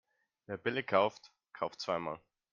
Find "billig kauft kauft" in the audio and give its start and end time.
0.57-1.79